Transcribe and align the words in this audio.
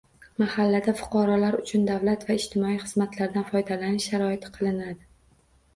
Mahallada 0.43 0.93
fuqarolar 1.01 1.57
uchun 1.59 1.85
davlat 1.91 2.25
va 2.31 2.39
ijtimoiy 2.41 2.81
xizmatlardan 2.87 3.49
foydalanish 3.53 4.11
sharoiti 4.15 4.55
qilinadi. 4.59 5.03